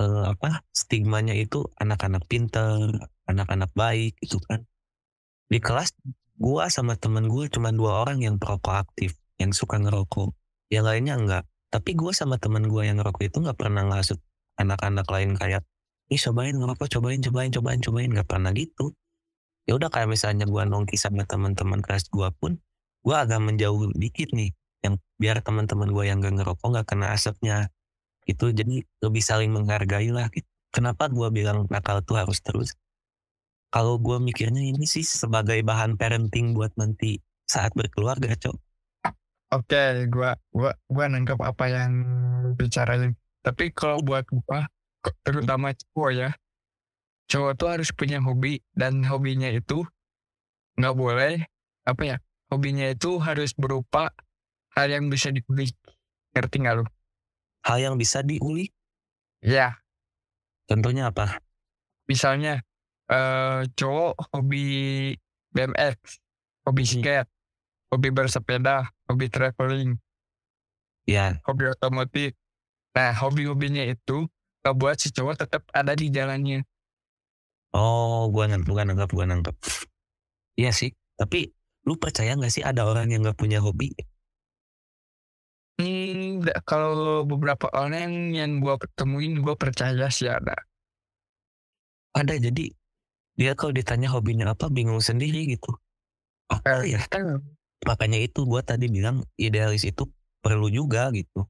[0.00, 2.90] eh, apa stigmanya itu anak-anak pinter,
[3.28, 4.64] anak-anak baik gitu kan.
[5.52, 5.92] Di kelas
[6.42, 10.34] gua sama temen gue cuma dua orang yang perokok aktif, yang suka ngerokok.
[10.74, 11.44] Yang lainnya enggak.
[11.70, 14.18] Tapi gua sama temen gua yang ngerokok itu nggak pernah ngasut
[14.58, 15.62] anak-anak lain kayak,
[16.10, 18.90] ih cobain ngerokok, cobain, cobain, cobain, cobain, nggak pernah gitu.
[19.70, 22.58] Ya udah kayak misalnya gua nongki sama teman-teman kelas gua pun,
[23.06, 24.50] gua agak menjauh dikit nih,
[24.82, 27.70] yang biar teman-teman gua yang gak ngerokok nggak kena asapnya
[28.26, 30.46] gitu jadi lebih saling menghargai lah gitu.
[30.74, 32.74] kenapa gua bilang nakal tuh harus terus
[33.74, 38.56] kalau gua mikirnya ini sih sebagai bahan parenting buat nanti saat berkeluarga cok
[39.52, 41.92] Oke, gua gua gua nangkep apa yang
[42.56, 43.12] bicarain.
[43.44, 44.64] Tapi kalau buat gua,
[45.04, 46.28] k- terutama cowok ya,
[47.28, 49.84] cowok tuh harus punya hobi dan hobinya itu
[50.80, 51.34] nggak boleh
[51.84, 52.16] apa ya?
[52.48, 54.12] Hobinya itu harus berupa
[54.76, 55.76] hal yang bisa dikulik.
[56.32, 56.84] Ngerti nggak lu?
[57.62, 58.74] hal yang bisa diulik
[59.42, 59.82] Ya,
[60.70, 61.42] tentunya apa
[62.06, 62.62] misalnya
[63.12, 64.64] eh cowok hobi
[65.54, 65.98] BMX,
[66.64, 67.30] hobi skate,
[67.92, 69.90] hobi bersepeda, hobi traveling,
[71.06, 72.32] ya hobi otomotif.
[72.96, 74.28] Nah, hobi-hobinya itu
[74.64, 76.60] ngebuat si cowok tetap ada di jalannya.
[77.76, 79.56] oh gua nangkep gua nangkep gua nangkep
[80.60, 81.38] iya sih tapi
[81.86, 83.88] lu percaya nggak sih ada orang yang nggak punya hobi
[85.80, 90.54] Hmm, kalau beberapa orang yang gua ketemuin, gua percaya sih ada.
[92.12, 92.72] ada jadi
[93.40, 95.70] dia kalau ditanya hobinya apa bingung sendiri gitu
[96.54, 97.42] apa ya Kan,
[97.88, 100.04] makanya itu gua tadi bilang idealis itu
[100.44, 101.46] perlu juga gitu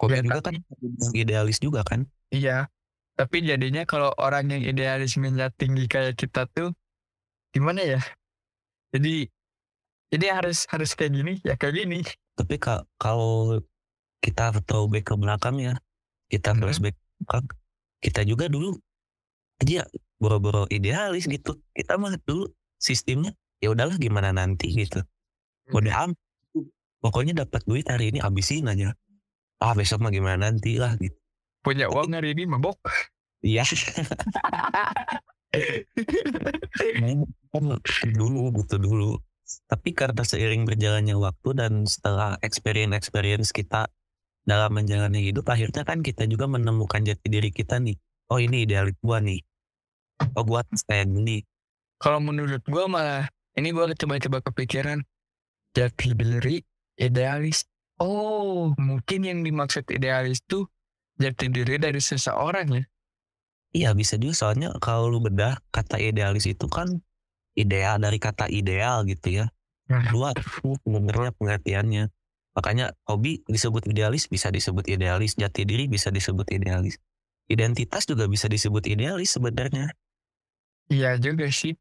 [0.00, 0.56] Kobe Ya, juga kan
[1.16, 2.00] idealis juga kan
[2.34, 2.52] iya.
[3.18, 6.68] Tapi jadinya kalau orang yang idealismenya tinggi kayak kita tuh,
[7.54, 8.00] gimana ya?
[8.94, 9.28] Jadi,
[10.12, 11.98] jadi harus harus kayak gini, ya kayak gini.
[12.38, 13.58] tapi ka- kalau
[14.24, 15.72] kita tahu back ke belakang ya
[16.32, 16.58] kita Mhm.
[16.58, 17.46] flashback ke belakang
[18.04, 18.68] kita juga dulu
[19.62, 19.86] aja
[20.18, 25.02] boro-boro idealis gitu kita mah dulu sistemnya ya udahlah gimana nanti gitu
[25.74, 26.10] udah am
[27.02, 28.94] pokoknya dapat duit hari ini habisin aja
[29.58, 31.18] ah besok mah gimana nanti lah gitu
[31.62, 32.78] Punya uang hari ini mabok.
[33.42, 33.60] iya
[37.52, 37.64] Kan
[38.14, 39.20] dulu gitu dulu.
[39.64, 43.88] Tapi karena seiring berjalannya waktu dan setelah experience-experience kita
[44.44, 47.96] dalam menjalani hidup, akhirnya kan kita juga menemukan jati diri kita nih.
[48.28, 49.40] Oh ini idealis gua nih.
[50.34, 51.42] Oh gua kayak gini.
[51.98, 53.24] Kalau menurut gua malah
[53.58, 55.02] ini gua coba-coba kepikiran
[55.74, 56.62] jati diri
[56.98, 57.66] idealis.
[57.98, 60.70] Oh mungkin yang dimaksud idealis tuh
[61.18, 62.84] jati diri dari seseorang ya.
[63.74, 66.88] Iya bisa juga soalnya kalau lu bedah kata idealis itu kan
[67.58, 69.46] ideal dari kata ideal gitu ya.
[69.90, 72.04] Nah, Luas sebenarnya pengertiannya.
[72.56, 76.98] Makanya hobi disebut idealis bisa disebut idealis, jati diri bisa disebut idealis.
[77.48, 79.94] Identitas juga bisa disebut idealis sebenarnya.
[80.92, 81.72] Iya juga sih.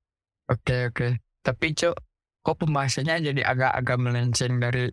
[0.51, 1.07] Oke oke.
[1.45, 1.95] Tapi cok,
[2.43, 4.91] kok pembahasannya jadi agak-agak melenceng dari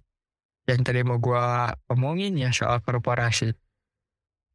[0.70, 3.53] yang tadi mau gua omongin ya soal korporasi.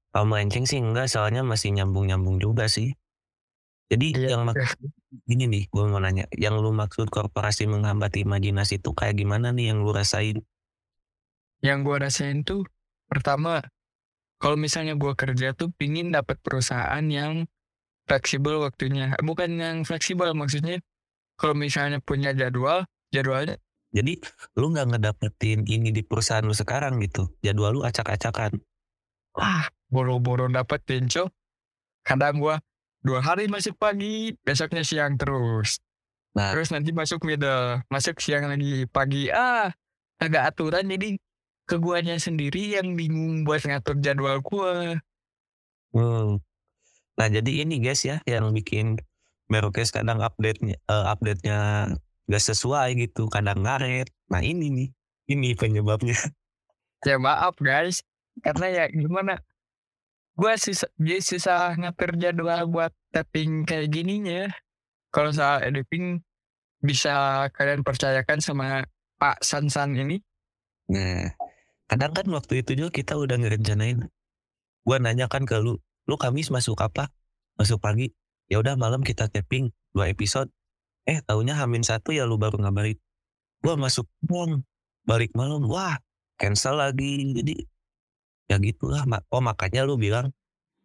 [0.10, 2.98] Kalau melenceng sih enggak, soalnya masih nyambung-nyambung juga sih.
[3.90, 4.70] Jadi Iya, yang mak- iya.
[5.26, 9.74] gini nih, gue mau nanya, yang lu maksud korporasi menghambat imajinasi itu kayak gimana nih
[9.74, 10.42] yang lu rasain?
[11.60, 12.64] Yang gua rasain tuh
[13.10, 13.60] pertama
[14.40, 17.46] kalau misalnya gua kerja tuh pingin dapat perusahaan yang
[18.10, 19.14] fleksibel waktunya.
[19.22, 20.82] Bukan yang fleksibel maksudnya
[21.38, 24.22] kalau misalnya punya jadwal, jadwalnya Jadi
[24.54, 28.62] lu nggak ngedapetin ini di perusahaan lu sekarang gitu, jadwal lu acak-acakan.
[29.34, 31.30] wah boro-boro dapetin cok.
[32.06, 32.62] Kadang gua
[33.02, 35.82] dua hari masuk pagi, besoknya siang terus.
[36.38, 39.34] Nah, Terus nanti masuk middle, masuk siang lagi pagi.
[39.34, 39.74] Ah,
[40.22, 41.18] agak aturan jadi
[41.66, 45.02] ke guanya sendiri yang bingung buat ngatur jadwal gua.
[45.98, 46.38] hmm.
[47.20, 48.96] Nah jadi ini guys ya yang bikin
[49.50, 51.58] Merokes kadang update-nya eh, update-nya
[52.30, 54.08] gak sesuai gitu, kadang ngaret.
[54.30, 54.90] Nah ini nih,
[55.34, 56.16] ini penyebabnya.
[57.08, 58.04] Ya maaf guys,
[58.44, 59.40] karena ya gimana?
[60.36, 64.52] Gua susah, jadi susah ngatur jadwal buat tapping kayak gininya.
[65.08, 66.20] Kalau soal editing
[66.84, 68.84] bisa kalian percayakan sama
[69.16, 70.20] Pak Sansan ini.
[70.92, 71.32] Nah,
[71.88, 74.04] kadang kan waktu itu juga kita udah ngerencanain.
[74.84, 75.80] Gua nanya kan ke lu,
[76.10, 77.14] lu Kamis masuk apa?
[77.54, 78.10] Masuk pagi.
[78.50, 80.50] Ya udah malam kita tapping dua episode.
[81.06, 82.98] Eh, taunya Hamin satu ya lu baru ngabarin.
[83.62, 84.66] Gua masuk malam,
[85.06, 85.70] balik malam.
[85.70, 86.02] Wah,
[86.42, 87.38] cancel lagi.
[87.38, 87.62] Jadi
[88.50, 89.06] ya gitulah.
[89.30, 90.34] Oh makanya lu bilang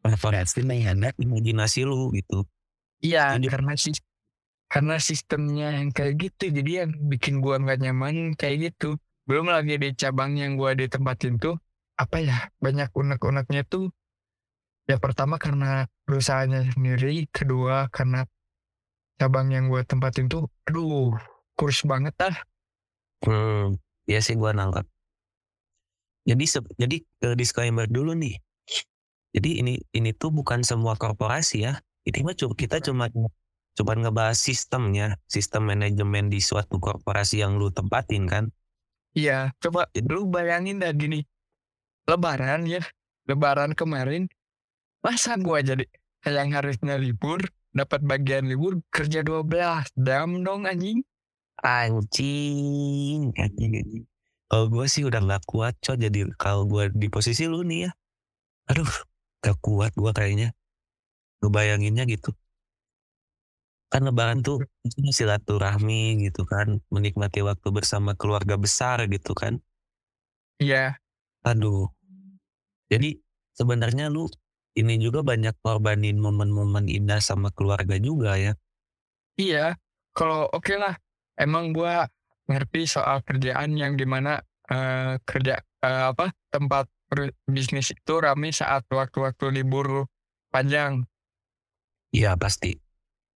[0.04, 2.44] menghemat imajinasi lu gitu.
[3.00, 3.96] Iya, karena sih
[4.68, 9.00] karena sistemnya yang kayak gitu, jadi yang bikin gua nggak nyaman kayak gitu.
[9.24, 11.56] Belum lagi di cabang yang gua ditempatin tuh,
[11.96, 13.88] apa ya, banyak unek-uneknya tuh.
[14.84, 18.28] Ya pertama karena perusahaannya sendiri, kedua karena
[19.16, 21.16] cabang yang gua tempatin tuh, aduh,
[21.56, 22.36] kurs banget ah.
[23.24, 24.84] Hmm, ya sih gua nangkap.
[26.24, 28.36] Jadi se- jadi eh, disclaimer dulu nih.
[29.34, 31.72] Jadi ini ini tuh bukan semua korporasi ya.
[32.04, 33.08] Ini mah cu- kita cuma
[33.74, 38.44] cuma ngebahas sistemnya, sistem manajemen di suatu korporasi yang lu tempatin kan.
[39.16, 41.24] Iya, coba lu bayangin dah gini.
[42.04, 42.82] Lebaran ya,
[43.26, 44.28] lebaran kemarin,
[45.04, 45.84] masa gua jadi
[46.24, 47.44] yang harusnya libur,
[47.76, 51.04] dapat bagian libur, kerja 12 jam dong anjing.
[51.60, 54.04] Anjing, anjing, anjing.
[54.48, 56.00] Kalau gue sih udah nggak kuat, coy.
[56.00, 57.90] Jadi kalau gue di posisi lu nih ya,
[58.72, 58.88] aduh,
[59.44, 60.48] gak kuat gue kayaknya.
[61.44, 62.32] Ngebayanginnya gitu.
[63.92, 69.60] Kan lebaran tuh silaturahmi gitu kan, menikmati waktu bersama keluarga besar gitu kan.
[70.58, 70.96] Iya,
[71.44, 71.92] Aduh.
[72.88, 73.20] Jadi
[73.52, 74.28] sebenarnya lu
[74.74, 78.52] ini juga banyak korbanin momen-momen indah sama keluarga juga ya.
[79.38, 79.78] iya.
[80.14, 80.94] Kalau oke lah,
[81.34, 82.06] emang gua
[82.46, 84.38] ngerti soal kerjaan yang di mana
[84.70, 86.86] eh, kerja eh, apa tempat
[87.46, 90.06] bisnis itu rame saat waktu-waktu libur
[90.50, 91.06] panjang.
[92.14, 92.78] Iya pasti.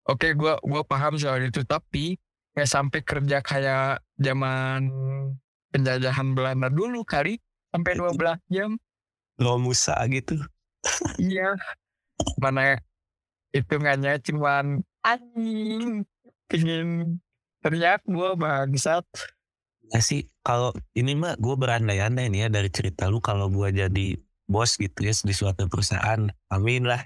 [0.07, 2.14] Oke, gua gua paham soal itu, tapi
[2.55, 4.90] nggak sampai kerja kayak zaman
[5.74, 7.38] penjajahan Belanda dulu kali
[7.74, 8.70] sampai 12 jam.
[9.38, 10.38] Romusa gitu.
[11.18, 11.58] Iya.
[12.38, 12.78] Mana
[13.54, 16.04] hitungannya cuman anjing
[16.50, 17.18] pingin
[17.64, 19.04] teriak gua bangsat.
[19.88, 24.20] Ya sih, kalau ini mah gue berandai-andai nih ya dari cerita lu kalau gue jadi
[24.44, 26.28] bos gitu ya di suatu perusahaan.
[26.52, 27.00] Amin lah.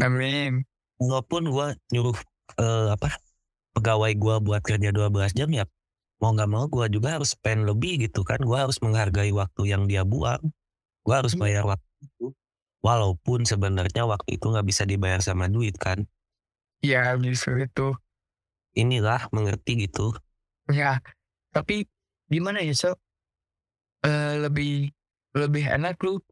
[0.00, 0.64] Amin.
[0.96, 2.16] Walaupun gue nyuruh
[2.56, 3.20] eh, apa
[3.76, 5.68] pegawai gue buat kerja 12 jam ya
[6.16, 8.40] mau nggak mau gue juga harus spend lebih gitu kan.
[8.40, 10.40] Gue harus menghargai waktu yang dia buang.
[11.04, 11.40] Gue harus Iya.
[11.44, 12.26] bayar waktu itu.
[12.86, 16.06] Walaupun sebenarnya waktu itu nggak bisa dibayar sama duit kan.
[16.86, 17.98] Ya justru itu.
[18.78, 20.14] Inilah mengerti gitu.
[20.70, 21.02] Ya,
[21.50, 21.90] tapi
[22.30, 22.94] gimana ya so?
[24.06, 24.94] Eh, lebih
[25.34, 26.22] lebih enak lu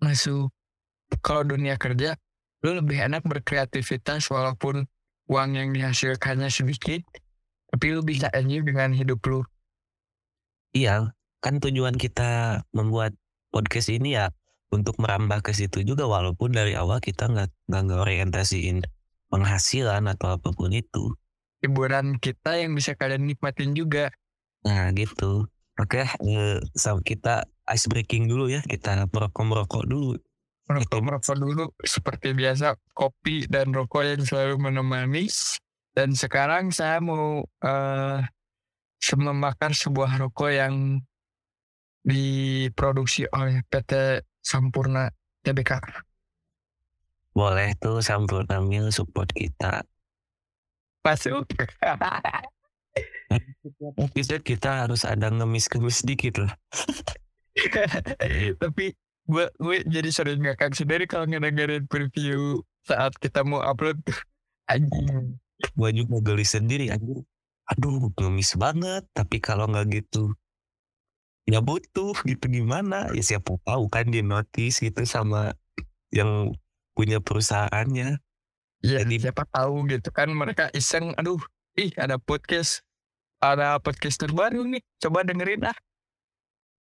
[0.00, 0.48] masuk
[1.20, 2.16] kalau dunia kerja
[2.64, 4.88] lu lebih enak berkreativitas walaupun
[5.28, 7.04] uang yang dihasilkannya sedikit
[7.68, 9.44] tapi lu bisa enjoy dengan hidup lu
[10.70, 11.10] Iya,
[11.42, 13.18] kan tujuan kita membuat
[13.50, 14.30] podcast ini ya
[14.70, 18.86] untuk merambah ke situ juga walaupun dari awal kita nggak nggak ngorientasiin
[19.30, 21.14] penghasilan atau apa pun itu.
[21.60, 24.08] hiburan kita yang bisa kalian nikmatin juga
[24.64, 25.48] Nah gitu.
[25.80, 28.60] Oke, eh, sama kita ice breaking dulu ya.
[28.60, 30.16] Kita merokok merokok dulu.
[30.70, 35.26] merokok merokok dulu seperti biasa kopi dan rokok yang selalu menemani
[35.98, 38.22] dan sekarang saya mau eh
[39.18, 41.02] membakar sebuah rokok yang
[42.06, 45.12] diproduksi oleh PT Sampurna
[45.44, 45.80] TBK
[47.36, 49.86] Boleh tuh Sampurna Mil support kita.
[51.00, 51.48] masuk
[54.10, 56.52] Episode kita harus ada ngemis-ngemis dikit lah.
[58.62, 58.92] tapi
[59.30, 64.02] gue gue jadi sering ngakak sendiri kalau ngedengerin preview saat kita mau upload
[64.66, 65.38] anjing
[65.76, 67.20] Gue juga geli sendiri anjir.
[67.70, 69.04] Aduh ngemis banget.
[69.12, 70.32] Tapi kalau nggak gitu
[71.50, 73.10] ya butuh gitu gimana?
[73.10, 75.58] Ya siapa tahu kan di notice gitu sama
[76.14, 76.54] yang
[76.94, 78.22] punya perusahaannya.
[78.80, 81.42] Iya, Jadi- siapa tahu gitu kan mereka iseng, aduh,
[81.76, 82.86] ih ada podcast,
[83.42, 85.76] ada podcast terbaru nih, coba dengerin ah.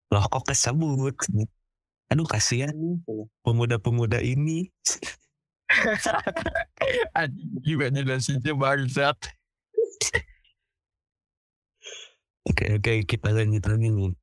[0.08, 1.12] loh kok kesebut?
[2.08, 2.72] Aduh kasihan
[3.44, 4.72] pemuda-pemuda ini.
[7.68, 9.18] Juga jelasinnya bangsat.
[12.48, 14.16] oke oke kita lanjut lagi nih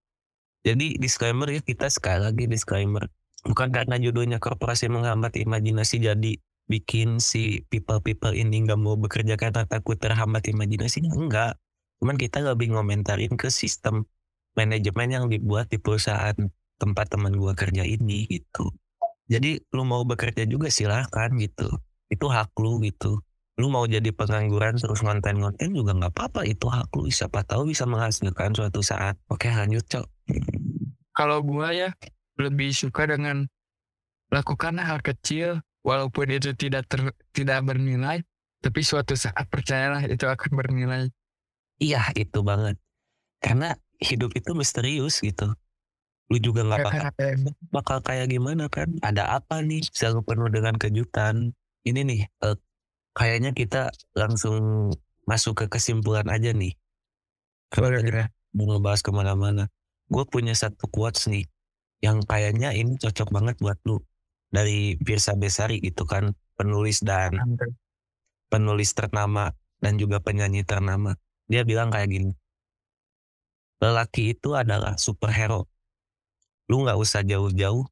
[0.65, 3.05] jadi disclaimer ya kita sekali lagi disclaimer.
[3.45, 9.69] Bukan karena judulnya korporasi menghambat imajinasi jadi bikin si people-people ini nggak mau bekerja karena
[9.69, 11.53] takut terhambat imajinasinya enggak.
[12.01, 14.09] Cuman kita lebih ngomentarin ke sistem
[14.57, 16.33] manajemen yang dibuat di perusahaan
[16.81, 18.73] tempat teman gua kerja ini gitu.
[19.29, 21.69] Jadi lu mau bekerja juga silahkan gitu.
[22.09, 23.21] Itu hak lu gitu.
[23.61, 27.05] Lu mau jadi pengangguran terus ngonten-ngonten juga nggak apa-apa itu hak lu.
[27.13, 29.21] Siapa tahu bisa menghasilkan suatu saat.
[29.29, 30.14] Oke lanjut cok
[31.15, 31.89] Kalau gua ya
[32.35, 33.47] lebih suka dengan
[34.27, 38.19] lakukan hal kecil walaupun itu tidak ter, tidak bernilai,
[38.59, 41.01] tapi suatu saat percayalah itu akan bernilai.
[41.79, 42.75] iya itu banget.
[43.39, 45.55] Karena hidup itu misterius gitu.
[46.27, 48.91] Lu juga nggak Ya bakal, yang- bakal kayak gimana kan?
[48.99, 49.85] Ada apa nih?
[49.93, 51.55] Selalu penuh dengan kejutan.
[51.85, 52.57] Ini nih eh,
[53.13, 54.91] kayaknya kita langsung
[55.29, 56.73] masuk ke kesimpulan aja nih.
[58.55, 59.69] Mau ngebahas ke mana-mana
[60.09, 61.45] gue punya satu quotes nih
[62.03, 64.01] yang kayaknya ini cocok banget buat lu
[64.53, 67.71] dari Pirsa Besari gitu kan penulis dan Mantap.
[68.47, 69.51] penulis ternama
[69.83, 71.17] dan juga penyanyi ternama.
[71.45, 72.31] Dia bilang kayak gini
[73.83, 75.67] lelaki itu adalah superhero.
[76.71, 77.85] Lu nggak usah jauh-jauh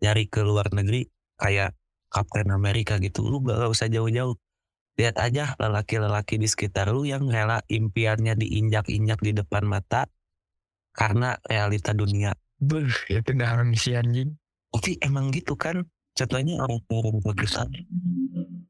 [0.00, 1.74] nyari ke luar negeri kayak
[2.12, 3.26] Captain America gitu.
[3.26, 4.36] Lu nggak usah jauh-jauh.
[4.98, 10.06] Lihat aja lelaki-lelaki di sekitar lu yang rela impiannya diinjak-injak di depan mata
[10.94, 12.34] karena realita dunia.
[12.60, 14.36] Buh, itu dalam si anjing.
[14.70, 15.82] tapi emang gitu kan
[16.14, 17.62] contohnya orang-orang tua kita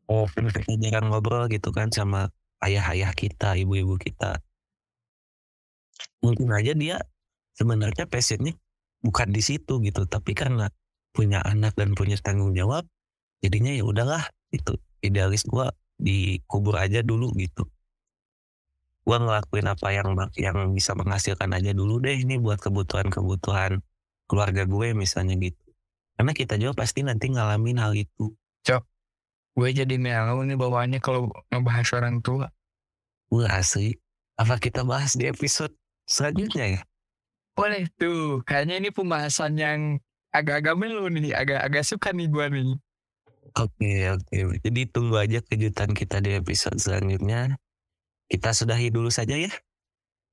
[0.08, 2.32] oh kita jarang ngobrol gitu kan sama
[2.64, 4.40] ayah-ayah kita ibu-ibu kita.
[6.24, 6.96] Mungkin aja dia
[7.56, 8.56] sebenarnya passionnya
[9.00, 10.68] bukan di situ gitu tapi karena
[11.12, 12.84] punya anak dan punya tanggung jawab
[13.40, 17.68] jadinya ya udahlah itu idealis gua dikubur aja dulu gitu
[19.10, 23.82] gua ngelakuin apa yang yang bisa menghasilkan aja dulu deh ini buat kebutuhan-kebutuhan
[24.30, 25.58] keluarga gue misalnya gitu.
[26.14, 28.30] Karena kita juga pasti nanti ngalamin hal itu.
[29.58, 32.46] Gue jadi melo nih bawaannya kalau ngebahas orang tua.
[33.34, 33.98] Wah asli.
[34.38, 35.74] Apa kita bahas di episode
[36.06, 36.80] selanjutnya ya?
[37.58, 39.98] Boleh tuh, kayaknya ini pembahasan yang
[40.30, 42.78] agak-agak melu nih, agak-agak suka nih gue nih.
[43.58, 44.62] Oke oke.
[44.62, 47.58] Jadi tunggu aja kejutan kita di episode selanjutnya
[48.30, 49.50] kita sudahi dulu saja ya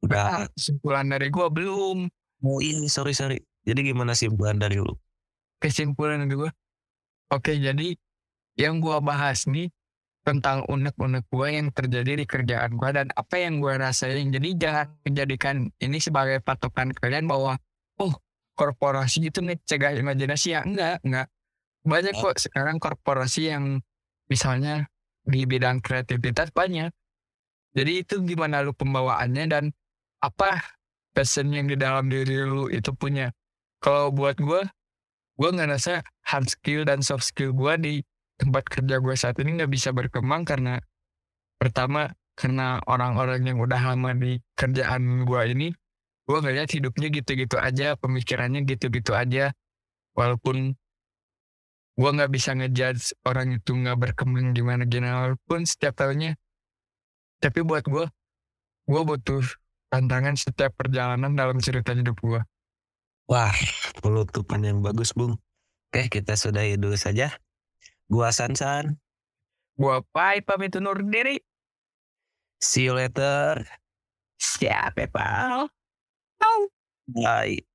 [0.05, 2.05] udah Ah, kesimpulan dari gue belum.
[2.45, 4.93] oh iya sorry sorry jadi gimana simpulan dari lu
[5.57, 6.51] Kesimpulan dari gue.
[7.33, 7.97] Oke, jadi
[8.55, 9.73] yang gue bahas nih
[10.21, 14.29] tentang unek-unek gue yang terjadi di kerjaan gue dan apa yang gue rasain.
[14.29, 17.57] Jadi jangan menjadikan ini sebagai patokan kalian bahwa
[17.97, 18.13] oh
[18.53, 21.27] korporasi itu nih cegah imajinasi ya enggak enggak
[21.81, 23.81] banyak kok sekarang korporasi yang
[24.29, 24.85] misalnya
[25.25, 26.93] di bidang kreativitas banyak.
[27.77, 29.63] Jadi itu gimana lu pembawaannya dan
[30.25, 30.65] apa
[31.13, 33.29] passion yang di dalam diri lu itu punya.
[33.77, 34.65] Kalau buat gue,
[35.37, 37.93] gue ngerasa hard skill dan soft skill gue di
[38.41, 40.81] tempat kerja gue saat ini nggak bisa berkembang karena
[41.61, 45.67] pertama karena orang-orang yang udah lama di kerjaan gue ini,
[46.25, 49.53] gue ngeliat hidupnya gitu-gitu aja, pemikirannya gitu-gitu aja,
[50.13, 50.77] walaupun
[51.97, 56.37] gue nggak bisa ngejudge orang itu nggak berkembang gimana gimana walaupun setiap tahunnya
[57.39, 58.05] tapi buat gue
[58.87, 59.43] gue butuh
[59.87, 62.41] tantangan setiap perjalanan dalam cerita hidup gue
[63.27, 63.51] Wah,
[63.99, 65.35] penutupan yang bagus, Bung.
[65.91, 67.35] Oke, kita sudahi dulu saja.
[68.07, 68.95] Gua Sansan.
[69.75, 71.35] gue pai pamit undur diri
[72.63, 73.61] See you later.
[74.39, 75.67] siapa pal
[77.07, 77.67] Bye.